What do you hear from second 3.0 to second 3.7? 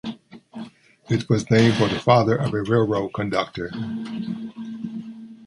conductor.